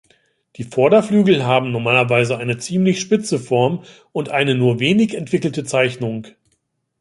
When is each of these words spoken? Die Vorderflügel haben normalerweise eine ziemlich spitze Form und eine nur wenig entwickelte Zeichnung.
Die 0.55 0.63
Vorderflügel 0.63 1.43
haben 1.45 1.71
normalerweise 1.71 2.35
eine 2.39 2.57
ziemlich 2.57 2.99
spitze 2.99 3.37
Form 3.37 3.83
und 4.11 4.29
eine 4.29 4.55
nur 4.55 4.79
wenig 4.79 5.13
entwickelte 5.13 5.63
Zeichnung. 5.63 6.25